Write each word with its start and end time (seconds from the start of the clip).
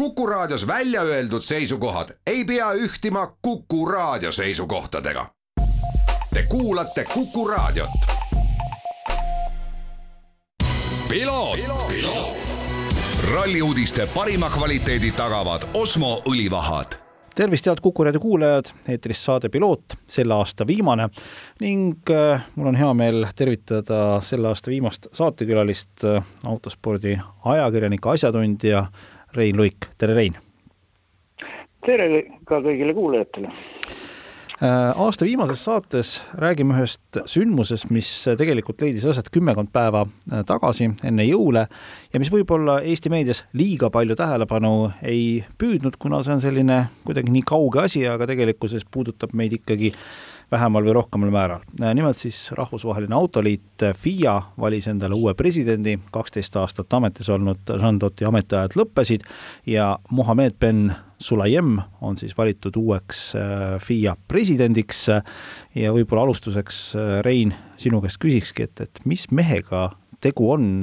Kuku 0.00 0.26
Raadios 0.26 0.66
välja 0.66 1.02
öeldud 1.02 1.42
seisukohad 1.42 2.08
ei 2.26 2.44
pea 2.44 2.72
ühtima 2.72 3.36
Kuku 3.42 3.86
Raadio 3.86 4.32
seisukohtadega. 4.32 5.26
Te 6.34 6.44
kuulate 6.48 7.04
Kuku 7.14 7.48
Raadiot. 7.48 7.90
ralli 13.34 13.62
uudiste 13.62 14.06
parima 14.06 14.50
kvaliteedi 14.50 15.12
tagavad 15.12 15.62
Osmo 15.74 16.22
õlivahad. 16.28 16.96
Tervist, 17.34 17.66
head 17.66 17.78
Kuku 17.82 18.04
raadio 18.04 18.20
kuulajad, 18.20 18.64
eetris 18.88 19.24
saade 19.24 19.48
Piloot, 19.48 19.84
selle 20.08 20.34
aasta 20.34 20.66
viimane. 20.66 21.08
Ning 21.60 22.10
äh, 22.10 22.42
mul 22.56 22.72
on 22.72 22.76
hea 22.76 22.94
meel 22.94 23.26
tervitada 23.36 24.20
selle 24.24 24.48
aasta 24.48 24.70
viimast 24.70 25.06
saatekülalist, 25.12 26.04
äh, 26.04 26.24
autospordi 26.44 27.18
ajakirjanik, 27.44 28.06
asjatundja 28.06 28.86
Rein 29.32 29.56
Luik, 29.56 29.86
tere 29.96 30.14
Rein! 30.16 30.34
tere 31.86 32.06
ka 32.50 32.58
kõigile 32.64 32.94
kuulajatele! 32.96 33.52
Äh, 34.62 34.92
aasta 35.00 35.24
viimases 35.24 35.62
saates 35.64 36.08
räägime 36.36 36.74
ühest 36.76 37.16
sündmusest, 37.32 37.86
mis 37.88 38.08
tegelikult 38.36 38.82
leidis 38.84 39.06
aset 39.08 39.30
kümmekond 39.32 39.70
päeva 39.72 40.02
äh, 40.04 40.42
tagasi 40.44 40.90
enne 41.08 41.24
jõule 41.24 41.62
ja 42.12 42.20
mis 42.20 42.28
võib-olla 42.28 42.74
Eesti 42.84 43.08
meedias 43.08 43.40
liiga 43.56 43.88
palju 43.88 44.18
tähelepanu 44.20 44.90
ei 45.00 45.40
püüdnud, 45.56 45.96
kuna 45.96 46.20
see 46.20 46.36
on 46.36 46.44
selline 46.44 46.82
kuidagi 47.08 47.32
nii 47.32 47.46
kauge 47.48 47.86
asi, 47.86 48.04
aga 48.04 48.28
tegelikkuses 48.28 48.84
puudutab 48.84 49.32
meid 49.32 49.56
ikkagi 49.62 49.94
vähemal 50.52 50.84
või 50.84 50.98
rohkemal 51.00 51.32
määral. 51.32 51.64
Äh, 51.80 51.96
nimelt 51.96 52.20
siis 52.20 52.50
Rahvusvaheline 52.52 53.16
Autoliit 53.16 53.88
FIA 53.96 54.42
valis 54.60 54.92
endale 54.92 55.16
uue 55.16 55.32
presidendi, 55.40 55.96
kaksteist 56.12 56.60
aastat 56.60 57.00
ametis 57.00 57.32
olnud 57.32 57.78
Jean 57.78 57.96
Totti 58.02 58.28
ametiajad 58.28 58.76
lõppesid 58.76 59.24
ja 59.72 59.94
Mohammed 60.12 60.60
Ben 60.60 60.90
Sulayem 61.20 61.76
on 62.00 62.16
siis 62.16 62.32
valitud 62.38 62.76
uueks 62.80 63.34
äh, 63.36 63.76
FIA 63.84 64.14
presidendiks 64.28 65.06
ja 65.76 65.92
võib-olla 65.92 66.24
alustuseks, 66.24 66.80
äh, 66.96 67.12
Rein, 67.26 67.54
sinu 67.80 68.00
käest 68.00 68.20
küsikski, 68.22 68.68
et, 68.68 68.80
et 68.86 69.04
mis 69.04 69.26
mehega 69.34 69.90
tegu 70.20 70.50
on 70.52 70.82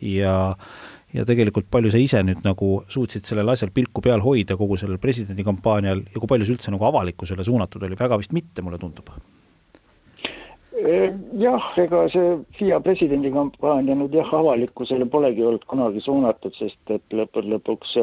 ja 0.00 0.36
ja 1.14 1.24
tegelikult 1.24 1.70
palju 1.72 1.88
sa 1.92 2.00
ise 2.00 2.20
nüüd 2.24 2.44
nagu 2.44 2.82
suutsid 2.92 3.24
sellel 3.24 3.48
asjal 3.48 3.72
pilku 3.72 4.02
peal 4.04 4.20
hoida 4.20 4.58
kogu 4.60 4.76
sellel 4.80 5.00
presidendikampaanial 5.00 6.02
ja 6.04 6.20
kui 6.20 6.28
palju 6.28 6.44
see 6.44 6.56
üldse 6.56 6.72
nagu 6.74 6.84
avalikkusele 6.84 7.44
suunatud 7.48 7.84
oli, 7.88 7.96
väga 7.96 8.18
vist 8.20 8.36
mitte, 8.36 8.64
mulle 8.64 8.80
tundub? 8.80 9.08
jah, 11.38 11.64
ega 11.80 12.04
see 12.12 12.36
FIA 12.58 12.78
presidendikampaania 12.84 13.96
nüüd 13.98 14.14
jah, 14.14 14.28
avalikkusele 14.40 15.08
polegi 15.10 15.44
olnud 15.44 15.64
kunagi 15.68 16.02
suunatud, 16.04 16.54
sest 16.54 16.92
et 16.94 17.16
lõppude 17.16 17.50
lõpuks 17.56 17.96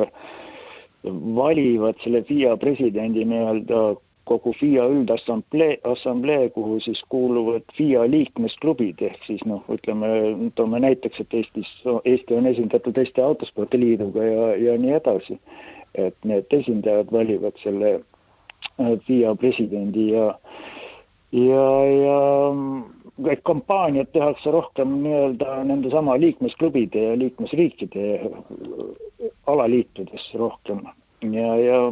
valivad 1.35 1.99
selle 2.03 2.23
FIA 2.23 2.57
presidendi 2.57 3.25
nii-öelda 3.25 3.81
kogu 4.25 4.53
FIA 4.57 4.87
üldassamblee, 4.89 5.77
assamblee, 5.83 6.49
kuhu 6.49 6.79
siis 6.79 7.03
kuuluvad 7.09 7.63
FIA 7.77 8.05
liikmesklubid, 8.09 9.01
ehk 9.05 9.21
siis 9.27 9.43
noh, 9.45 9.61
ütleme, 9.71 10.09
toome 10.57 10.81
näiteks, 10.81 11.21
et 11.21 11.35
Eestis, 11.41 11.69
Eesti 12.05 12.37
on 12.39 12.49
esindatud 12.49 12.97
Eesti 12.97 13.21
Autospordi 13.21 13.79
Liiduga 13.79 14.25
ja, 14.25 14.47
ja 14.69 14.77
nii 14.81 14.97
edasi. 14.97 15.39
et 15.95 16.25
need 16.27 16.51
esindajad 16.51 17.07
valivad 17.11 17.55
selle 17.61 17.91
äh, 17.95 18.89
FIA 19.07 19.29
presidendi 19.39 20.09
ja, 20.11 20.25
ja, 21.31 21.67
ja 21.87 22.17
et 23.31 23.39
kampaaniat 23.47 24.11
tehakse 24.11 24.51
rohkem 24.51 24.97
nii-öelda 25.05 25.61
nendesama 25.69 26.17
liikmesklubide 26.19 27.03
ja 27.03 27.13
liikmesriikide 27.19 28.09
alaliitudes 29.47 30.33
rohkem. 30.33 30.81
Ja, 31.21 31.55
ja 31.55 31.91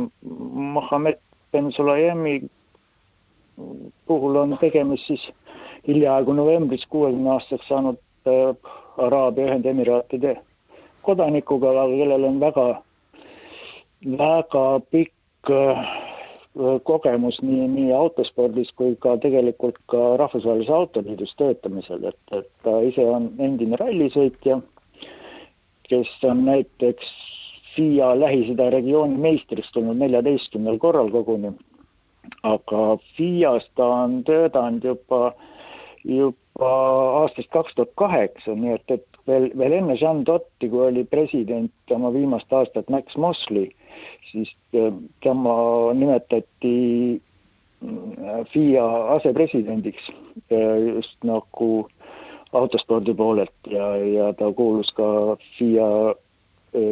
Mohammed 0.53 1.19
Ben 1.51 1.71
Sulayemi 1.71 2.41
puhul 4.05 4.35
on 4.35 4.57
tegemist 4.61 5.07
siis 5.07 5.29
hiljaaegu 5.87 6.33
novembris 6.33 6.85
kuuekümne 6.89 7.29
aastaseks 7.29 7.67
saanud 7.67 8.00
äh, 8.28 8.55
Araabia 8.97 9.45
Ühendemiraatide 9.45 10.38
kodanikuga, 11.01 11.73
kellel 11.73 12.23
on 12.23 12.39
väga, 12.39 12.66
väga 14.17 14.66
pikk 14.91 15.51
äh, 15.51 15.94
kogemus 16.83 17.41
nii, 17.41 17.67
nii 17.67 17.94
autospordis 17.97 18.72
kui 18.78 18.95
ka 18.95 19.17
tegelikult 19.17 19.79
ka 19.89 20.17
Rahvusvahelises 20.22 20.73
Autoliidus 20.73 21.33
töötamisel, 21.38 22.05
et, 22.09 22.19
et 22.31 22.49
ta 22.63 22.79
ise 22.85 23.05
on 23.09 23.31
endine 23.39 23.78
rallisõitja, 23.79 24.59
kes 25.89 26.11
on 26.29 26.45
näiteks 26.45 27.09
FIA 27.75 28.13
Lähis-Ida 28.19 28.69
regiooni 28.73 29.17
meistriks 29.17 29.72
tulnud 29.73 29.97
neljateistkümnel 29.97 30.78
korral 30.81 31.09
koguni. 31.11 31.53
aga 32.44 32.97
FIA-s 33.16 33.66
ta 33.75 33.88
on 34.03 34.23
töötanud 34.23 34.84
juba, 34.84 35.34
juba 36.03 36.69
aastast 37.22 37.50
kaks 37.51 37.75
tuhat 37.75 37.91
kaheksa, 38.00 38.56
nii 38.56 38.73
et, 38.78 38.91
et 38.91 39.06
veel, 39.28 39.50
veel 39.57 39.78
enne 39.79 39.95
Jean 40.00 40.23
Dotti, 40.25 40.69
kui 40.69 40.88
oli 40.88 41.03
president 41.09 41.94
oma 41.95 42.11
viimast 42.13 42.53
aastat 42.53 42.89
Max 42.94 43.17
Mosley, 43.17 43.69
siis 44.31 44.51
äh, 44.75 44.91
tema 45.23 45.55
nimetati 45.94 46.75
äh, 47.16 48.44
FIA 48.53 48.85
asepresidendiks 49.17 50.11
äh, 50.11 50.78
just 50.94 51.17
nagu 51.28 51.88
autospordi 52.53 53.16
poolelt 53.17 53.72
ja, 53.72 53.95
ja 53.97 54.31
ta 54.38 54.51
kuulus 54.53 54.91
ka 54.94 55.38
FIA 55.57 55.90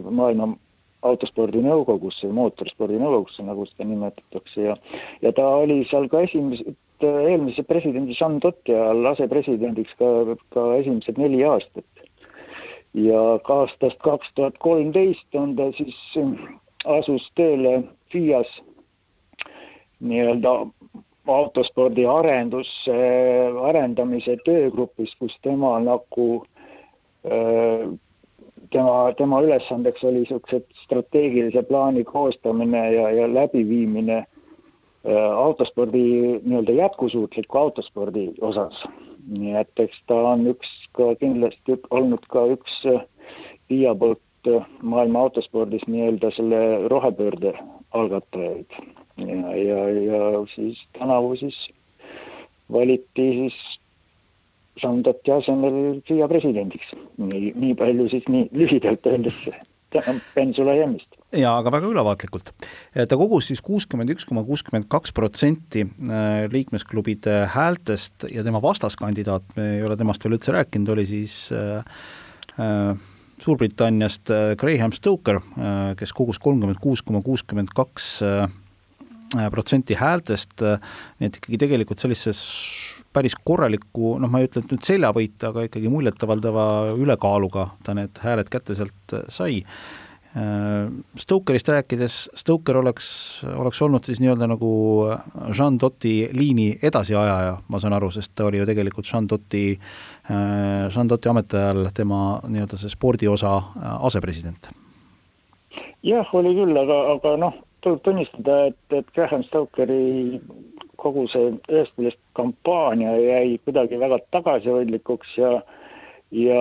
maailma 0.10 0.54
autospordi 1.02 1.62
nõukogusse, 1.66 2.30
mootorspordi 2.36 3.00
nõukogusse, 3.02 3.44
nagu 3.46 3.66
seda 3.70 3.88
nimetatakse 3.90 4.70
ja 4.70 4.78
ja 5.22 5.32
ta 5.38 5.48
oli 5.62 5.82
seal 5.90 6.08
ka 6.12 6.22
esimesed, 6.28 6.76
eelmise 7.02 7.64
presidendi 7.66 8.16
Jean 8.18 8.40
Totti 8.40 8.76
ajal 8.76 9.06
asepresidendiks 9.14 9.96
ka, 10.00 10.12
ka 10.54 10.68
esimesed 10.82 11.18
neli 11.18 11.44
aastat. 11.46 11.86
ja 12.94 13.40
ka 13.48 13.62
aastast 13.64 14.02
kaks 14.04 14.34
tuhat 14.36 14.58
kolmteist 14.60 15.36
on 15.40 15.56
ta 15.56 15.72
siis, 15.78 15.98
asus 16.86 17.30
tööle 17.40 17.84
FIAS 18.12 18.50
nii-öelda 20.02 20.52
autospordi 21.30 22.06
arendus, 22.10 22.70
arendamise 23.64 24.36
töögrupis, 24.46 25.14
kus 25.20 25.38
tema 25.46 25.78
nagu 25.80 26.28
öö, 27.26 27.94
tema, 28.72 29.14
tema 29.18 29.42
ülesandeks 29.42 30.04
oli 30.04 30.24
niisuguse 30.24 30.62
strateegilise 30.84 31.64
plaani 31.64 32.04
koostamine 32.04 32.84
ja, 32.94 33.12
ja 33.12 33.28
läbiviimine 33.34 34.18
äh, 34.18 35.32
autospordi 35.32 36.04
nii-öelda 36.44 36.72
jätkusuutliku 36.72 37.58
autospordi 37.58 38.30
osas. 38.42 38.84
nii 39.32 39.52
et 39.56 39.80
eks 39.80 40.00
ta 40.10 40.16
on 40.32 40.48
üks 40.50 40.70
ka 40.98 41.12
kindlasti 41.20 41.76
olnud 41.94 42.24
ka 42.34 42.42
üks 42.56 42.80
FIA 43.68 43.92
äh, 43.92 43.98
poolt 44.00 44.50
äh, 44.50 44.66
maailma 44.82 45.28
autospordis 45.28 45.86
nii-öelda 45.88 46.32
selle 46.36 46.88
rohepöörde 46.90 47.54
algatajaid 47.92 48.82
ja, 49.18 49.56
ja, 49.56 49.90
ja 49.90 50.46
siis 50.56 50.82
tänavu 51.00 51.36
siis 51.36 51.70
valiti 52.72 53.32
siis 53.32 53.80
Sandati 54.80 55.34
asemel 55.34 56.00
FIA 56.08 56.30
presidendiks. 56.32 56.94
nii, 57.18 57.52
nii 57.60 57.76
palju 57.80 58.08
siis 58.12 58.28
nii 58.32 58.48
lühidalt 58.56 59.06
öeldes 59.12 59.44
Ben 60.36 60.54
Sulayemist. 60.56 61.18
jaa, 61.36 61.58
aga 61.60 61.72
väga 61.76 61.90
ülevaatlikult. 61.92 62.54
ta 62.96 63.18
kogus 63.20 63.50
siis 63.52 63.62
kuuskümmend 63.66 64.14
üks 64.14 64.26
koma 64.28 64.46
kuuskümmend 64.48 64.88
kaks 64.92 65.12
protsenti 65.12 65.84
äh, 65.84 66.48
liikmesklubide 66.52 67.46
häältest 67.52 68.28
ja 68.32 68.44
tema 68.48 68.62
vastaskandidaat, 68.64 69.44
me 69.58 69.68
ei 69.78 69.84
ole 69.84 69.98
temast 70.00 70.24
veel 70.24 70.38
üldse 70.38 70.56
rääkinud, 70.56 70.94
oli 70.96 71.08
siis 71.10 71.50
äh, 71.52 71.84
äh, 72.60 73.10
Suurbritanniast 73.42 74.30
Graham 74.62 74.92
Stoker, 74.94 75.40
kes 75.98 76.12
kogus 76.14 76.38
kolmkümmend 76.38 76.78
kuus 76.78 77.02
koma 77.02 77.24
kuuskümmend 77.26 77.72
kaks 77.74 78.20
Äh, 78.22 78.48
protsenti 79.52 79.96
häältest, 79.96 80.62
äh, 80.62 80.80
nii 81.20 81.30
et 81.30 81.40
ikkagi 81.40 81.60
tegelikult 81.64 82.04
sellises 82.04 82.42
päris 83.14 83.36
korraliku, 83.48 84.18
noh, 84.20 84.32
ma 84.32 84.42
ei 84.42 84.50
ütle, 84.50 84.64
et 84.64 84.74
nüüd 84.74 84.86
seljavõite, 84.86 85.50
aga 85.52 85.66
ikkagi 85.70 85.92
muljetavaldava 85.92 86.68
ülekaaluga 87.00 87.70
ta 87.86 87.96
need 87.98 88.22
hääled 88.24 88.52
kätte 88.52 88.78
sealt 88.78 89.18
äh, 89.18 89.28
sai. 89.32 89.62
Stokerist 91.20 91.68
rääkides, 91.68 92.14
Stoker 92.40 92.78
oleks, 92.80 93.08
oleks 93.52 93.82
olnud 93.84 94.08
siis 94.08 94.22
nii-öelda 94.24 94.48
nagu 94.48 94.70
Jean 95.52 95.76
Dotti 95.76 96.30
liini 96.32 96.70
edasiajaja, 96.88 97.58
ma 97.68 97.82
saan 97.84 97.98
aru, 97.98 98.08
sest 98.16 98.32
ta 98.40 98.46
oli 98.48 98.62
ju 98.62 98.68
tegelikult 98.70 99.10
Jean 99.12 99.28
Dotti, 99.28 99.66
Jean 100.32 101.12
Dotti 101.12 101.28
ametiajal 101.34 101.90
tema 101.92 102.22
nii-öelda 102.48 102.80
see 102.80 102.94
spordiosa 102.96 103.58
asepresident. 104.08 104.72
jah, 106.00 106.32
oli 106.40 106.56
küll, 106.56 106.80
aga, 106.80 107.02
aga 107.18 107.36
noh, 107.44 107.60
tuleb 107.82 108.02
tunnistada, 108.06 108.66
et, 108.72 108.98
et 108.98 109.14
Graham 109.16 109.44
Stokeri 109.44 110.40
kogu 111.02 111.26
see 111.32 111.54
ühest 111.70 111.96
küljest 111.98 112.20
kampaania 112.38 113.16
jäi 113.18 113.58
kuidagi 113.66 114.00
väga 114.00 114.20
tagasihoidlikuks 114.36 115.38
ja 115.38 115.62
ja 116.32 116.60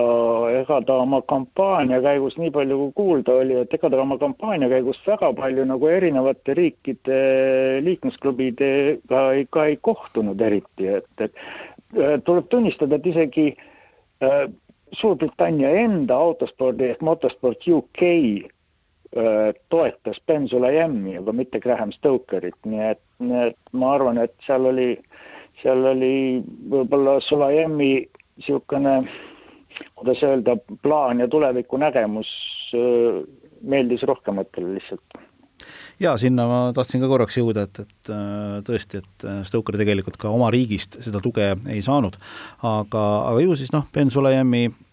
ega 0.51 0.81
ta 0.83 0.97
oma 0.99 1.21
kampaania 1.23 2.01
käigus, 2.03 2.35
nii 2.37 2.51
palju 2.51 2.77
kui 2.77 2.91
kuulda 2.95 3.37
oli, 3.39 3.55
et 3.61 3.73
ega 3.73 3.89
ta 3.89 4.01
oma 4.03 4.17
kampaania 4.19 4.67
käigus 4.71 4.99
väga 5.07 5.31
palju 5.37 5.65
nagu 5.69 5.87
erinevate 5.87 6.55
riikide 6.57 7.19
liikmesklubidega 7.85 9.21
ei, 9.37 9.45
ka 9.49 9.65
ei 9.71 9.77
kohtunud 9.81 10.41
eriti, 10.41 10.89
et, 10.99 11.07
et 11.23 11.31
äh, 11.95 12.17
tuleb 12.25 12.49
tunnistada, 12.51 12.99
et 12.99 13.07
isegi 13.13 13.53
äh, 14.23 14.43
Suurbritannia 14.91 15.69
enda 15.85 16.17
autospordi 16.19 16.89
ehk 16.91 16.99
Motorsport 17.07 17.63
UK 17.63 18.01
toetas 19.69 20.21
Ben 20.27 20.47
Sulayemi, 20.47 21.17
aga 21.19 21.33
mitte 21.35 21.59
Graham 21.59 21.91
Stokerit, 21.91 22.55
nii 22.63 22.85
et, 22.93 23.01
nii 23.19 23.41
et 23.49 23.73
ma 23.75 23.89
arvan, 23.97 24.21
et 24.23 24.31
seal 24.45 24.69
oli, 24.69 24.93
seal 25.59 25.83
oli 25.91 26.13
võib-olla 26.71 27.17
Sulayemi 27.25 27.91
niisugune 28.39 28.95
kuidas 29.95 30.23
öelda, 30.23 30.57
plaan 30.81 31.19
ja 31.19 31.27
tulevikunägemus 31.27 32.27
meeldis 33.61 34.03
rohkematele 34.03 34.73
lihtsalt. 34.73 35.21
Jaa, 35.99 36.17
sinna 36.17 36.47
ma 36.47 36.59
tahtsin 36.73 37.01
ka 37.03 37.07
korraks 37.07 37.37
jõuda, 37.37 37.67
et, 37.67 37.83
et 37.83 38.11
tõesti, 38.65 39.01
et 39.03 39.25
Stoker 39.45 39.77
tegelikult 39.77 40.17
ka 40.21 40.31
oma 40.33 40.49
riigist 40.53 40.97
seda 41.05 41.21
tuge 41.21 41.51
ei 41.69 41.83
saanud, 41.85 42.17
aga, 42.65 43.03
aga 43.29 43.43
ju 43.43 43.57
siis 43.59 43.69
noh, 43.75 43.85
Ben 43.93 44.09
Sulayemi 44.09 44.67
mm, 44.67 44.90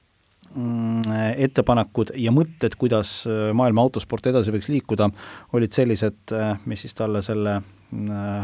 ettepanekud 0.57 2.15
ja 2.17 2.33
mõtted, 2.35 2.75
kuidas 2.81 3.23
maailma 3.55 3.85
autosport 3.85 4.31
edasi 4.31 4.55
võiks 4.55 4.71
liikuda, 4.73 5.11
olid 5.53 5.75
sellised, 5.77 6.35
mis 6.65 6.87
siis 6.87 6.97
talle 6.97 7.21
selle 7.23 7.59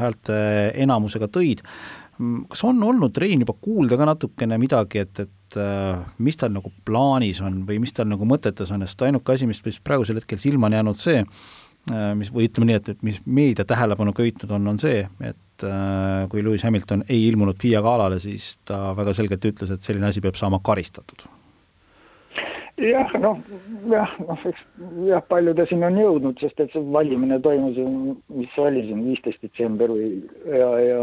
häälte 0.01 0.37
enamusega 0.85 1.29
tõid. 1.33 1.65
Mm, 2.19 2.45
kas 2.51 2.63
on 2.65 2.83
olnud, 2.87 3.17
Rein, 3.19 3.43
juba 3.43 3.57
kuulda 3.61 3.99
ka 3.99 4.07
natukene 4.07 4.59
midagi, 4.63 5.03
et, 5.03 5.25
et 5.25 5.59
äh, 5.59 5.99
mis 6.23 6.39
tal 6.39 6.53
nagu 6.55 6.71
plaanis 6.87 7.41
on 7.43 7.65
või 7.67 7.81
mis 7.83 7.95
tal 7.97 8.07
nagu 8.11 8.27
mõtetes 8.29 8.71
on, 8.75 8.85
sest 8.87 9.03
ainuke 9.03 9.35
asi, 9.35 9.49
mis, 9.51 9.59
mis 9.67 9.81
praegusel 9.83 10.21
hetkel 10.21 10.39
silma 10.39 10.71
on 10.71 10.79
jäänud 10.79 11.01
see, 11.01 11.25
äh, 11.91 12.13
mis, 12.19 12.31
või 12.35 12.47
ütleme 12.47 12.71
nii, 12.71 12.79
et, 12.79 12.93
et 12.95 13.03
mis 13.07 13.19
meedia 13.27 13.67
tähelepanu 13.67 14.15
köitnud 14.15 14.55
on, 14.55 14.75
on 14.75 14.79
see, 14.79 15.03
et 15.27 15.67
äh, 15.67 16.29
kui 16.31 16.45
Lewis 16.47 16.63
Hamilton 16.69 17.03
ei 17.09 17.25
ilmunud 17.33 17.59
FIA 17.61 17.83
galale, 17.83 18.23
siis 18.23 18.61
ta 18.63 18.85
väga 18.95 19.17
selgelt 19.19 19.51
ütles, 19.51 19.75
et 19.75 19.83
selline 19.83 20.13
asi 20.13 20.23
peab 20.23 20.39
saama 20.39 20.63
karistatud 20.63 21.27
jah, 22.81 23.15
noh, 23.21 23.39
jah, 23.91 24.13
noh, 24.19 24.45
eks 24.51 24.65
jah, 25.07 25.23
palju 25.31 25.55
ta 25.55 25.67
sinna 25.71 25.91
on 25.93 26.01
jõudnud, 26.01 26.43
sest 26.43 26.61
et 26.65 26.75
see 26.75 26.83
valimine 26.97 27.39
toimus 27.45 27.79
ju, 27.79 27.87
mis 28.35 28.59
oli 28.59 28.85
siin 28.89 29.05
viisteist 29.07 29.43
detsember 29.45 29.95
või 29.95 30.11
ja, 30.51 30.71
ja 30.83 31.01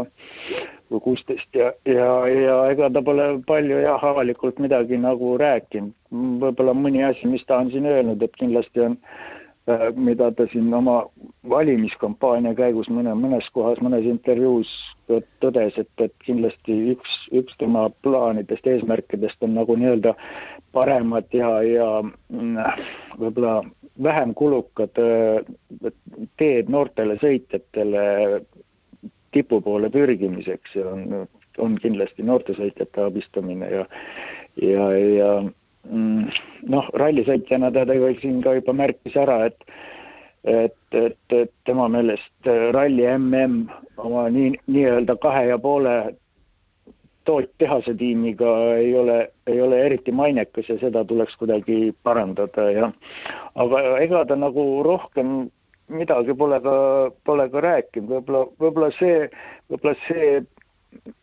või 0.92 1.04
kuusteist 1.08 1.56
ja, 1.56 1.72
ja, 1.88 2.08
ja 2.28 2.56
ega 2.72 2.90
ta 2.92 3.04
pole 3.04 3.28
palju 3.48 3.82
jah, 3.84 4.04
avalikult 4.12 4.60
midagi 4.62 5.00
nagu 5.00 5.36
rääkinud. 5.40 5.94
võib-olla 6.12 6.74
mõni 6.76 7.04
asi, 7.06 7.28
mis 7.28 7.44
ta 7.48 7.62
on 7.62 7.72
siin 7.72 7.88
öelnud, 7.88 8.22
et 8.22 8.36
kindlasti 8.36 8.84
on 8.84 8.98
äh, 8.98 9.41
mida 9.94 10.32
ta 10.32 10.46
siin 10.50 10.74
oma 10.74 10.96
valimiskampaania 11.48 12.54
käigus 12.58 12.88
mõne, 12.90 13.12
mõnes 13.14 13.46
kohas, 13.54 13.78
mõnes 13.84 14.06
intervjuus 14.10 14.70
tõdes, 15.42 15.76
et, 15.78 15.90
et 16.02 16.14
kindlasti 16.26 16.78
üks, 16.94 17.12
üks 17.30 17.54
tema 17.60 17.84
plaanidest, 18.02 18.66
eesmärkidest 18.66 19.42
on 19.46 19.54
nagu 19.54 19.76
nii-öelda 19.78 20.16
paremad 20.74 21.30
ja, 21.36 21.52
ja 21.62 21.88
mm, 22.02 22.58
võib-olla 23.20 23.60
vähem 24.02 24.34
kulukad 24.34 24.98
äh, 24.98 25.92
teed 26.40 26.72
noortele 26.72 27.20
sõitjatele 27.22 28.04
tipu 29.32 29.60
poole 29.62 29.90
pürgimiseks. 29.94 30.74
Ja 30.74 30.90
on, 30.90 31.28
on 31.62 31.78
kindlasti 31.78 32.26
noortesõitjate 32.26 33.06
abistamine 33.06 33.70
ja 33.70 33.86
ja, 34.60 34.90
ja 34.92 35.30
noh, 35.82 36.90
rallisõitjana 36.94 37.72
ta 37.72 37.86
tegelikult 37.86 38.22
siin 38.22 38.42
ka 38.42 38.54
juba 38.58 38.74
märkis 38.76 39.16
ära, 39.18 39.44
et 39.50 39.64
et, 40.42 40.74
et, 40.90 41.18
et 41.30 41.50
tema 41.64 41.86
meelest 41.88 42.48
ralli 42.74 43.04
mm 43.06 43.68
oma 43.96 44.26
nii, 44.30 44.56
nii-öelda 44.66 45.14
kahe 45.22 45.44
ja 45.46 45.58
poole 45.58 46.16
toottehase 47.24 47.94
tiimiga 47.94 48.74
ei 48.74 48.94
ole, 48.98 49.30
ei 49.46 49.60
ole 49.62 49.78
eriti 49.86 50.12
mainekas 50.12 50.68
ja 50.68 50.78
seda 50.80 51.04
tuleks 51.04 51.36
kuidagi 51.38 51.94
parandada 52.02 52.70
ja 52.70 52.90
aga 53.54 53.82
ega 54.02 54.24
ta 54.26 54.36
nagu 54.36 54.82
rohkem 54.82 55.50
midagi 55.92 56.34
pole 56.34 56.58
ka, 56.64 56.74
pole 57.24 57.48
ka 57.52 57.60
rääkinud, 57.60 58.08
võib-olla, 58.10 58.46
võib-olla 58.58 58.90
see, 58.98 59.28
võib-olla 59.70 59.94
see 60.08 60.42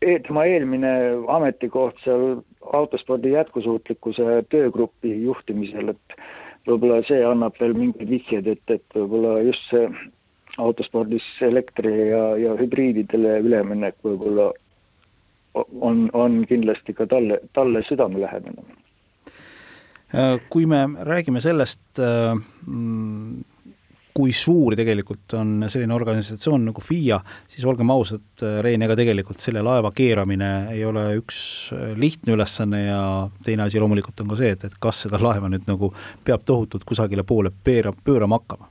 tema 0.00 0.44
eelmine 0.48 0.92
ametikoht 1.28 1.98
seal 2.04 2.40
autospordi 2.72 3.32
jätkusuutlikkuse 3.32 4.42
töögrupi 4.50 5.12
juhtimisel, 5.24 5.94
et 5.94 6.16
võib-olla 6.68 7.00
see 7.08 7.20
annab 7.26 7.58
veel 7.60 7.76
mingeid 7.76 8.10
vihjeid, 8.10 8.50
et, 8.50 8.64
et 8.68 8.96
võib-olla 8.96 9.38
just 9.46 9.70
see 9.70 9.86
autospordis 10.58 11.26
elektri 11.46 11.92
ja, 12.10 12.24
ja 12.40 12.56
hübriididele 12.58 13.38
üleminek 13.46 13.96
võib-olla 14.04 14.50
on, 15.54 16.08
on 16.12 16.44
kindlasti 16.48 16.94
ka 16.94 17.06
talle, 17.10 17.40
talle 17.56 17.82
südamelähedane. 17.86 18.64
Äh, 20.10 20.40
kui 20.50 20.66
me 20.66 20.84
räägime 21.06 21.40
sellest, 21.40 21.82
äh, 21.98 22.34
mm, 22.66 23.44
kui 24.14 24.32
suur 24.36 24.76
tegelikult 24.78 25.34
on 25.38 25.66
selline 25.68 25.94
organisatsioon 25.94 26.68
nagu 26.70 26.82
FIA, 26.84 27.20
siis 27.50 27.66
olgem 27.68 27.90
ausad, 27.94 28.44
Rein, 28.64 28.82
ega 28.86 28.96
tegelikult 28.98 29.42
selle 29.42 29.62
laeva 29.64 29.92
keeramine 29.96 30.50
ei 30.74 30.84
ole 30.88 31.04
üks 31.20 31.38
lihtne 32.00 32.36
ülesanne 32.36 32.84
ja 32.86 33.02
teine 33.44 33.66
asi 33.66 33.82
loomulikult 33.82 34.20
on 34.24 34.32
ka 34.32 34.40
see, 34.40 34.54
et, 34.56 34.66
et 34.68 34.80
kas 34.82 35.04
seda 35.06 35.20
laeva 35.22 35.50
nüüd 35.52 35.68
nagu 35.70 35.92
peab 36.24 36.44
tohutult 36.48 36.86
kusagile 36.88 37.24
poole 37.26 37.52
pööra, 37.64 37.94
pöörama 38.04 38.40
hakkama? 38.40 38.70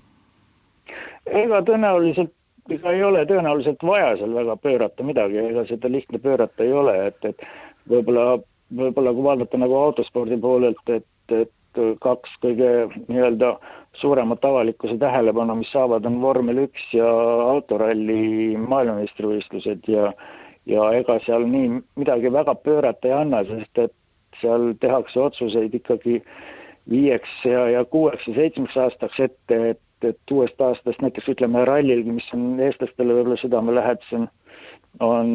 ega 1.30 1.62
tõenäoliselt 1.62 2.34
ega 2.74 2.94
ei 2.94 3.04
ole 3.04 3.24
tõenäoliselt 3.30 3.84
vaja 3.86 4.14
seal 4.20 4.34
väga 4.36 4.56
pöörata 4.62 5.06
midagi, 5.06 5.40
ega 5.42 5.66
seda 5.70 5.92
lihtne 5.92 6.20
pöörata 6.22 6.66
ei 6.66 6.74
ole, 6.74 6.96
et, 7.10 7.26
et 7.26 7.46
võib-olla, 7.90 8.40
võib-olla 8.82 9.14
kui 9.16 9.26
vaadata 9.26 9.62
nagu 9.62 9.78
autospordi 9.80 10.38
poolelt, 10.42 10.94
et, 10.94 11.34
et 11.34 11.82
kaks 12.04 12.36
kõige 12.44 12.70
nii-öelda 13.08 13.56
suuremat 13.98 14.46
avalikkuse 14.46 14.98
tähelepanu, 14.98 15.56
mis 15.60 15.72
saavad, 15.72 16.06
on 16.06 16.22
vormel 16.22 16.66
üks 16.66 16.86
ja 16.94 17.08
autoralli 17.50 18.58
maailmameistrivõistlused 18.58 19.90
ja 19.92 20.14
ja 20.70 20.92
ega 20.94 21.16
seal 21.26 21.48
nii 21.50 21.80
midagi 21.98 22.30
väga 22.34 22.54
pöörata 22.56 23.08
ei 23.08 23.16
anna, 23.18 23.42
sest 23.48 23.80
et 23.82 23.96
seal 24.42 24.74
tehakse 24.80 25.20
otsuseid 25.20 25.74
ikkagi 25.74 26.20
viieks 26.90 27.32
ja, 27.46 27.66
ja 27.70 27.86
kuueks 27.86 28.28
ja 28.28 28.36
seitsmeks 28.36 28.78
aastaks 28.78 29.20
ette, 29.26 29.62
et 29.74 29.82
et, 30.08 30.32
uuest 30.32 30.62
aastast 30.64 31.02
näiteks 31.04 31.28
ütleme 31.34 31.66
rallilgi, 31.68 32.14
mis 32.16 32.28
on 32.36 32.60
eestlastele 32.64 33.18
võib-olla 33.18 33.36
südamelähedasem, 33.42 34.30
on, 35.00 35.30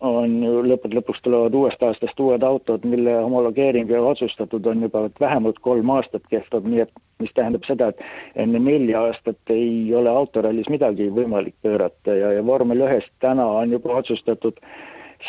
on 0.00 0.36
ju 0.44 0.62
lõppude 0.66 0.96
lõpuks 0.98 1.22
tulevad 1.24 1.54
uuest 1.54 1.82
aastast 1.82 2.20
uued 2.20 2.42
autod, 2.46 2.84
mille 2.88 3.14
homologeering 3.18 3.90
ja 3.90 4.02
otsustatud 4.02 4.66
on 4.66 4.86
juba 4.86 5.08
vähemalt 5.20 5.58
kolm 5.60 5.90
aastat 5.90 6.24
kehvad, 6.30 6.68
nii 6.68 6.84
et 6.86 6.92
mis 7.22 7.34
tähendab 7.34 7.66
seda, 7.68 7.90
et 7.92 8.00
enne 8.44 8.60
nelja 8.62 9.02
aastat 9.08 9.54
ei 9.54 9.92
ole 9.94 10.10
autorallis 10.10 10.70
midagi 10.72 11.10
võimalik 11.14 11.54
pöörata 11.62 12.16
ja, 12.18 12.32
ja 12.38 12.46
vormel 12.46 12.86
ühes 12.86 13.08
täna 13.20 13.46
on 13.62 13.74
juba 13.76 13.98
otsustatud 14.00 14.58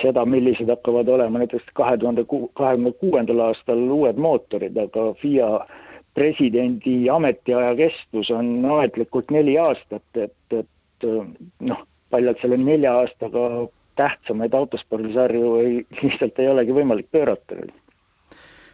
seda, 0.02 0.26
millised 0.26 0.70
hakkavad 0.70 1.10
olema 1.10 1.44
näiteks 1.44 1.74
kahe 1.78 1.98
tuhande 1.98 2.26
kahekümne 2.30 2.94
kuuendal 3.02 3.48
aastal 3.50 3.82
uued 3.98 4.18
mootorid, 4.18 4.78
aga 4.78 5.12
FIA 5.22 5.50
presidendi 6.14 7.10
ametiaja 7.10 7.76
kestus 7.76 8.30
on 8.32 8.56
ametlikult 8.66 9.32
neli 9.34 9.58
aastat, 9.62 10.06
et, 10.16 10.36
et 10.54 11.08
noh, 11.60 11.82
paljalt 12.13 12.41
selle 12.41 12.60
nelja 12.62 12.93
aastaga 13.01 13.48
tähtsamaid 14.00 14.53
autospordisarju 14.58 15.55
ei, 15.62 15.79
lihtsalt 16.03 16.39
ei 16.39 16.51
olegi 16.53 16.77
võimalik 16.82 17.10
pöörata 17.12 17.63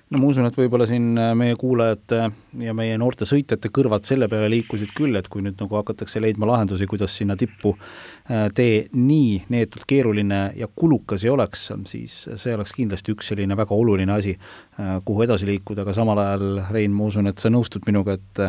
no 0.10 0.18
ma 0.18 0.30
usun, 0.30 0.48
et 0.50 0.58
võib-olla 0.58 0.88
siin 0.90 1.12
äh, 1.22 1.32
meie 1.38 1.56
kuulajate 1.60 2.20
ja 2.64 2.74
meie 2.78 2.98
noorte 3.02 3.28
sõitjate 3.30 3.70
kõrvad 3.74 4.08
selle 4.08 4.30
peale 4.32 4.50
liikusid 4.52 4.94
küll, 4.98 5.18
et 5.20 5.30
kui 5.30 5.44
nüüd 5.46 5.60
nagu 5.62 5.78
hakatakse 5.78 6.22
leidma 6.22 6.50
lahendusi, 6.50 6.88
kuidas 6.90 7.14
sinna 7.20 7.38
tippu 7.40 7.76
äh, 7.76 8.48
tee 8.56 8.88
nii 8.96 9.44
neetult 9.54 9.86
keeruline 9.90 10.42
ja 10.58 10.70
kulukas 10.74 11.26
ei 11.26 11.34
oleks, 11.34 11.68
siis 11.92 12.22
see 12.42 12.56
oleks 12.58 12.74
kindlasti 12.78 13.14
üks 13.14 13.30
selline 13.34 13.58
väga 13.60 13.78
oluline 13.78 14.16
asi, 14.16 14.34
äh, 14.80 14.96
kuhu 15.06 15.28
edasi 15.28 15.50
liikuda, 15.50 15.86
aga 15.86 15.98
samal 15.98 16.24
ajal, 16.24 16.64
Rein, 16.74 16.96
ma 16.96 17.10
usun, 17.12 17.30
et 17.30 17.42
sa 17.42 17.54
nõustud 17.54 17.86
minuga, 17.90 18.18
et 18.18 18.46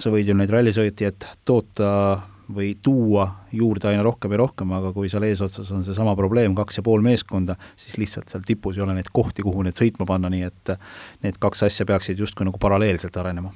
sa 0.00 0.12
võid 0.12 0.28
ju 0.28 0.36
neid 0.36 0.52
rallisõitjaid 0.52 1.30
toota 1.48 1.88
või 2.54 2.74
tuua 2.82 3.26
juurde 3.52 3.90
aina 3.90 4.02
rohkem 4.06 4.34
ja 4.34 4.40
rohkem, 4.42 4.72
aga 4.76 4.92
kui 4.96 5.10
seal 5.12 5.26
eesotsas 5.28 5.70
on 5.74 5.84
seesama 5.86 6.16
probleem, 6.18 6.54
kaks 6.58 6.80
ja 6.80 6.84
pool 6.86 7.04
meeskonda, 7.04 7.56
siis 7.76 7.98
lihtsalt 8.00 8.32
seal 8.32 8.44
tipus 8.46 8.78
ei 8.78 8.84
ole 8.86 8.96
neid 8.98 9.12
kohti, 9.12 9.44
kuhu 9.46 9.64
need 9.66 9.76
sõitma 9.76 10.06
panna, 10.08 10.30
nii 10.32 10.46
et 10.48 10.74
need 11.24 11.40
kaks 11.42 11.66
asja 11.68 11.86
peaksid 11.88 12.18
justkui 12.20 12.48
nagu 12.48 12.60
paralleelselt 12.62 13.16
arenema. 13.20 13.52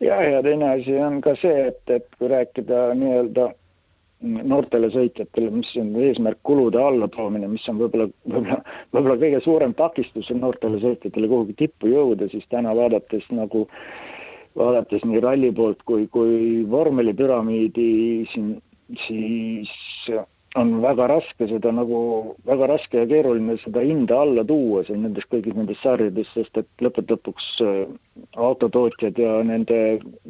ja, 0.00 0.22
ja 0.22 0.42
teine 0.42 0.72
asi 0.76 0.98
on 1.02 1.20
ka 1.20 1.36
see, 1.40 1.68
et, 1.70 1.82
et 1.90 2.10
kui 2.18 2.30
rääkida 2.32 2.90
nii-öelda 2.98 3.52
noortele 4.24 4.88
sõitjatele, 4.92 5.50
mis 5.52 5.70
on 5.80 5.92
eesmärk 6.00 6.38
kulude 6.46 6.80
allatoomine, 6.80 7.48
mis 7.52 7.66
on 7.68 7.80
võib-olla, 7.82 8.08
võib-olla, 8.24 8.60
võib-olla 8.94 9.16
kõige 9.20 9.40
suurem 9.44 9.74
takistus 9.76 10.30
on 10.32 10.40
noortele 10.44 10.80
sõitjatele 10.80 11.28
kuhugi 11.28 11.56
tippu 11.58 11.90
jõuda, 11.92 12.30
siis 12.32 12.46
täna 12.52 12.72
vaadates 12.76 13.28
nagu, 13.34 13.66
vaadates 14.56 15.04
nii 15.04 15.20
ralli 15.20 15.52
poolt 15.52 15.82
kui, 15.88 16.06
kui 16.12 16.64
vormelipüramiidi 16.70 17.90
siin, 18.32 18.56
siis 19.06 19.72
on 20.56 20.72
väga 20.82 21.06
raske 21.10 21.48
seda 21.50 21.72
nagu, 21.74 21.98
väga 22.48 22.68
raske 22.70 23.02
ja 23.02 23.08
keeruline 23.10 23.58
seda 23.60 23.82
hinda 23.84 24.20
alla 24.24 24.44
tuua 24.48 24.82
siin 24.86 25.02
nendes 25.04 25.26
kõigis 25.32 25.56
nendes 25.56 25.80
sarjades, 25.84 26.30
sest 26.34 26.60
et 26.62 26.84
lõppude 26.84 27.16
lõpuks 27.16 27.48
äh, 27.64 27.82
autotootjad 28.48 29.18
ja 29.20 29.40
nende 29.44 29.80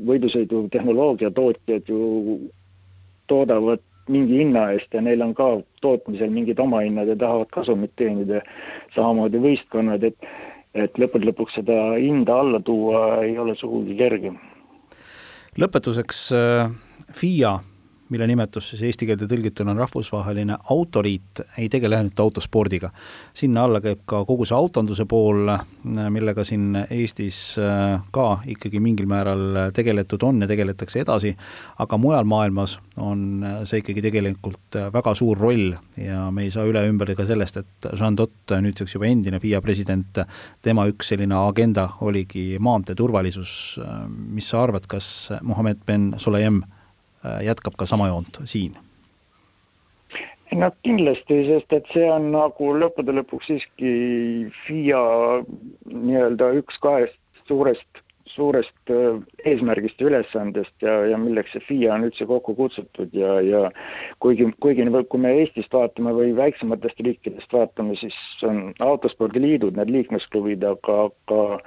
võidusõidutehnoloogia 0.08 1.30
tootjad 1.36 1.92
ju 1.92 2.40
toodavad 3.30 3.82
mingi 4.10 4.40
hinna 4.40 4.68
eest 4.74 4.92
ja 4.94 5.02
neil 5.02 5.22
on 5.22 5.34
ka 5.34 5.48
tootmisel 5.82 6.30
mingid 6.30 6.60
omahinnad 6.62 7.10
ja 7.10 7.16
tahavad 7.18 7.50
kasumit 7.54 7.94
teenida, 7.98 8.42
samamoodi 8.94 9.40
võistkonnad, 9.42 10.04
et 10.06 10.28
et 10.76 10.98
lõppude 11.00 11.30
lõpuks 11.30 11.56
seda 11.58 11.78
hinda 11.96 12.40
alla 12.42 12.60
tuua 12.60 13.22
ei 13.24 13.38
ole 13.38 13.56
sugugi 13.56 13.96
kerge. 13.98 14.32
lõpetuseks 15.56 16.20
äh, 16.36 16.70
FIA 17.12 17.56
mille 18.08 18.26
nimetus 18.26 18.70
siis 18.70 18.82
eesti 18.88 19.06
keelde 19.08 19.28
tõlgituna 19.30 19.72
on 19.72 19.80
Rahvusvaheline 19.82 20.56
Autoliit, 20.70 21.42
ei 21.58 21.68
tegele 21.72 21.98
ainult 21.98 22.20
autospordiga. 22.20 22.90
sinna 23.34 23.64
alla 23.64 23.80
käib 23.80 24.04
ka 24.06 24.24
kogu 24.24 24.44
see 24.44 24.56
autonduse 24.56 25.04
pool, 25.04 25.50
millega 26.10 26.44
siin 26.44 26.76
Eestis 26.90 27.58
äh, 27.58 28.00
ka 28.10 28.26
ikkagi 28.46 28.80
mingil 28.80 29.06
määral 29.06 29.72
tegeletud 29.74 30.22
on 30.22 30.40
ja 30.40 30.48
tegeletakse 30.48 31.00
edasi, 31.00 31.36
aga 31.78 31.98
mujal 31.98 32.24
maailmas 32.24 32.78
on 32.96 33.44
see 33.64 33.82
ikkagi 33.82 34.02
tegelikult 34.02 34.78
väga 34.92 35.14
suur 35.14 35.38
roll 35.38 35.74
ja 35.96 36.30
me 36.30 36.46
ei 36.46 36.50
saa 36.50 36.66
üle 36.68 36.84
ümber 36.88 37.14
ka 37.16 37.26
sellest, 37.26 37.56
et 37.56 37.90
Jean 37.92 38.16
Dott, 38.16 38.50
nüüdseks 38.50 38.96
juba 38.96 39.06
endine 39.06 39.40
FIA 39.40 39.60
president, 39.60 40.22
tema 40.62 40.86
üks 40.90 41.12
selline 41.12 41.34
agenda 41.36 41.88
oligi 42.00 42.56
maanteeturvalisus, 42.60 43.52
mis 44.06 44.48
sa 44.50 44.62
arvad, 44.66 44.86
kas 44.90 45.32
Mohammed 45.42 45.84
Ben 45.86 46.12
Äh, 46.16 46.75
jätkab 47.46 47.78
ka 47.78 47.86
sama 47.86 48.08
joont 48.12 48.42
siin? 48.44 48.76
no 50.56 50.70
kindlasti, 50.86 51.42
sest 51.48 51.72
et 51.76 51.88
see 51.92 52.08
on 52.10 52.30
nagu 52.32 52.72
lõppude 52.80 53.14
lõpuks 53.18 53.50
siiski 53.50 53.92
FIA 54.64 55.02
nii-öelda 55.90 56.52
üks 56.60 56.78
kahest 56.82 57.18
suurest, 57.48 58.02
suurest 58.30 58.92
äh, 58.92 59.18
eesmärgist 59.46 60.00
ja 60.00 60.08
ülesandest 60.10 60.86
ja, 60.86 60.94
ja 61.10 61.18
milleks 61.20 61.54
see 61.54 61.64
FIA 61.68 61.94
on 61.96 62.06
üldse 62.08 62.26
kokku 62.30 62.56
kutsutud 62.58 63.14
ja, 63.16 63.36
ja 63.44 63.66
kuigi, 64.22 64.48
kuigi 64.62 64.86
kui 65.10 65.22
me 65.22 65.34
Eestist 65.42 65.74
vaatame 65.74 66.14
või 66.16 66.32
väiksematest 66.38 67.02
riikidest 67.06 67.52
vaatame, 67.52 67.98
siis 68.00 68.16
on 68.46 68.70
autospordiliidud, 68.86 69.76
need 69.78 69.92
liikmesklubid, 69.98 70.64
aga, 70.66 71.06
aga 71.10 71.60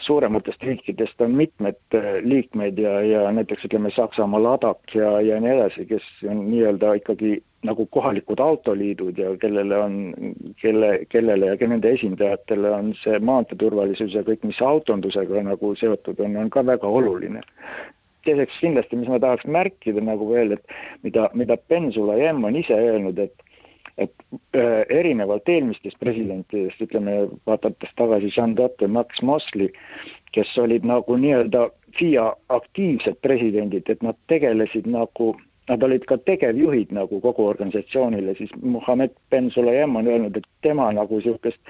suurematest 0.00 0.62
riikidest 0.62 1.20
on 1.20 1.36
mitmed 1.36 1.78
äh, 1.94 2.18
liikmeid 2.24 2.78
ja, 2.78 3.00
ja 3.04 3.28
näiteks 3.32 3.68
ütleme 3.68 3.90
Saksamaal 3.94 4.46
ADAC 4.54 4.94
ja, 4.94 5.20
ja 5.20 5.40
nii 5.40 5.52
edasi, 5.56 5.86
kes 5.86 6.06
on 6.28 6.44
nii-öelda 6.48 6.94
ikkagi 7.00 7.38
nagu 7.66 7.86
kohalikud 7.86 8.40
autoliidud 8.40 9.18
ja 9.18 9.34
kellele 9.36 9.78
on, 9.78 9.96
kelle, 10.62 10.90
kellele 11.08 11.52
ja 11.52 11.68
nende 11.68 11.92
esindajatele 11.92 12.70
on 12.72 12.92
see 13.02 13.18
maanteeturvalisus 13.18 14.14
ja 14.16 14.24
kõik, 14.24 14.46
mis 14.48 14.60
autondusega 14.64 15.42
nagu 15.44 15.74
seotud 15.76 16.20
on, 16.24 16.38
on 16.40 16.50
ka 16.52 16.64
väga 16.66 16.88
oluline. 16.88 17.44
Teiseks 18.24 18.58
kindlasti, 18.60 18.96
mis 19.00 19.08
ma 19.08 19.20
tahaks 19.20 19.46
märkida 19.48 20.00
nagu 20.04 20.28
veel, 20.28 20.56
et 20.56 20.74
mida, 21.04 21.28
mida 21.36 21.56
Ben 21.68 21.88
Sulayem 21.92 22.44
on 22.44 22.56
ise 22.56 22.76
öelnud, 22.76 23.20
et 23.20 23.49
et 23.98 24.12
äh, 24.56 24.84
erinevalt 24.88 25.48
eelmistest 25.48 25.98
presidentidest, 26.00 26.80
ütleme, 26.82 27.28
vaadates 27.46 27.92
tagasi 27.96 28.30
Jean 28.36 28.56
Dott 28.56 28.80
ja 28.80 28.88
Max 28.88 29.22
Mosley, 29.22 29.70
kes 30.32 30.52
olid 30.58 30.86
nagu 30.86 31.16
nii-öelda 31.16 31.68
FIA 31.98 32.32
aktiivsed 32.48 33.20
presidendid, 33.22 33.88
et 33.90 34.02
nad 34.02 34.18
tegelesid 34.30 34.86
nagu, 34.90 35.32
nad 35.68 35.82
olid 35.82 36.06
ka 36.08 36.18
tegevjuhid 36.18 36.94
nagu 36.94 37.20
kogu 37.20 37.46
organisatsioonile, 37.50 38.34
siis 38.38 38.52
Mohammed 38.62 39.16
Ben 39.30 39.50
Sulayem 39.50 39.96
on 39.96 40.08
öelnud, 40.08 40.36
et 40.36 40.48
tema 40.62 40.90
nagu 40.92 41.18
niisugust 41.18 41.60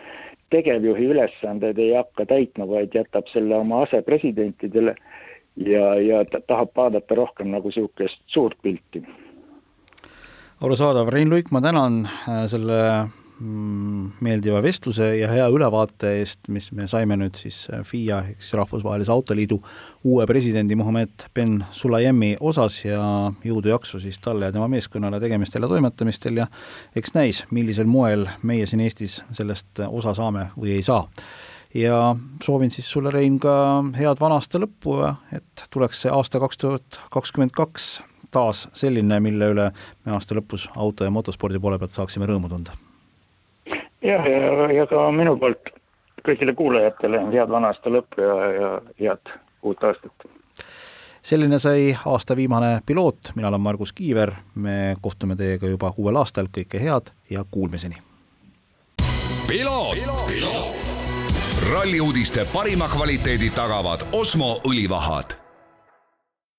tegevjuhi 0.51 1.07
ülesandeid 1.15 1.79
ei 1.79 1.95
hakka 1.95 2.27
täitma, 2.27 2.69
vaid 2.69 2.95
jätab 2.95 3.29
selle 3.31 3.57
oma 3.57 3.85
asepresidentidele 3.87 4.97
ja, 5.57 5.95
ja 5.95 6.25
ta 6.25 6.41
tahab 6.47 6.75
vaadata 6.77 7.15
rohkem 7.15 7.53
nagu 7.55 7.71
niisugust 7.71 8.23
suurt 8.27 8.59
pilti 8.63 9.05
arusaadav, 10.61 11.09
Rein 11.09 11.31
Luik, 11.31 11.49
ma 11.51 11.61
tänan 11.65 12.03
äh, 12.05 12.43
selle 12.51 12.81
mm, 13.41 14.21
meeldiva 14.21 14.61
vestluse 14.63 15.07
ja 15.17 15.31
hea 15.33 15.47
ülevaate 15.49 16.13
eest, 16.19 16.51
mis 16.53 16.69
me 16.77 16.89
saime 16.91 17.17
nüüd 17.17 17.39
siis 17.41 17.63
äh, 17.73 17.81
FIA 17.87 18.21
ehk 18.29 18.43
siis 18.45 18.59
Rahvusvahelise 18.61 19.13
Autoliidu 19.15 19.57
uue 20.05 20.27
presidendi 20.29 20.77
Muhamed 20.77 21.31
Ben 21.35 21.63
Sulayemi 21.73 22.35
osas 22.41 22.77
ja 22.85 23.01
jõudu-jaksu 23.45 24.03
siis 24.05 24.21
talle 24.21 24.51
ja 24.51 24.57
tema 24.57 24.69
meeskonnale 24.69 25.21
tegemistel 25.23 25.65
ja 25.65 25.73
toimetamistel. 25.73 26.43
Ja 26.43 26.51
eks 26.97 27.17
näis, 27.17 27.45
millisel 27.51 27.89
moel 27.89 28.27
meie 28.43 28.69
siin 28.69 28.85
Eestis 28.85 29.23
sellest 29.33 29.81
osa 29.89 30.15
saame 30.19 30.51
või 30.59 30.77
ei 30.77 30.85
saa. 30.85 31.07
Ja 31.75 32.17
soovin 32.43 32.73
siis 32.75 32.89
sulle, 32.91 33.13
Rein, 33.15 33.39
ka 33.41 33.55
head 33.97 34.21
vana 34.21 34.41
aasta 34.41 34.61
lõppu 34.61 35.01
ja 35.01 35.15
et 35.33 35.69
tuleks 35.73 36.05
see 36.05 36.13
aasta 36.13 36.43
kaks 36.43 36.59
tuhat 36.59 37.03
kakskümmend 37.15 37.55
kaks 37.57 38.01
taas 38.31 38.69
selline, 38.73 39.21
mille 39.21 39.51
üle 39.55 39.71
me 40.05 40.13
aasta 40.13 40.35
lõpus 40.39 40.69
auto- 40.77 41.05
ja 41.05 41.11
motospordi 41.11 41.59
poole 41.59 41.79
pealt 41.79 41.91
saaksime 41.91 42.27
rõõmu 42.27 42.49
tunda. 42.49 42.73
jah, 44.03 44.27
ja, 44.27 44.39
ja, 44.39 44.73
ja 44.73 44.87
ka 44.87 45.11
minu 45.13 45.37
poolt 45.37 45.73
kõigile 46.27 46.55
kuulajatele 46.55 47.25
head 47.33 47.49
vana 47.49 47.73
aasta 47.73 47.91
lõppu 47.91 48.21
ja, 48.23 48.51
ja 48.61 48.71
head 49.01 49.33
uut 49.63 49.85
aastat. 49.85 50.29
Selline 51.23 51.59
sai 51.59 51.97
aasta 52.07 52.37
viimane 52.37 52.81
piloot, 52.87 53.33
mina 53.35 53.49
olen 53.49 53.61
Margus 53.61 53.93
Kiiver, 53.93 54.33
me 54.55 54.95
kohtume 55.01 55.37
teiega 55.37 55.69
juba 55.69 55.93
uuel 55.97 56.17
aastal, 56.17 56.49
kõike 56.49 56.81
head 56.81 57.13
ja 57.31 57.45
kuulmiseni. 57.51 57.97
ralli 61.73 62.01
uudiste 62.01 62.47
parima 62.53 62.89
kvaliteedi 62.89 63.51
tagavad 63.51 64.07
Osmo 64.13 64.61
õlivahad 64.65 65.40